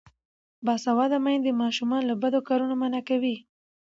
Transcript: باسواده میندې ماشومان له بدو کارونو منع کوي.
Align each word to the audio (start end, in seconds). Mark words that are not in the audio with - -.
باسواده 0.65 1.17
میندې 1.25 1.51
ماشومان 1.61 2.01
له 2.09 2.15
بدو 2.21 2.39
کارونو 2.47 2.75
منع 2.81 3.01
کوي. 3.09 3.35